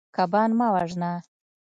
[0.15, 1.11] کبان مه وژنه.